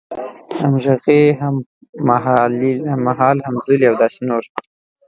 همغږی، 0.59 1.23
هممهال، 2.91 3.35
همزولی 3.47 3.85
او 3.89 3.95
داسې 4.01 4.21
نور 4.29 4.43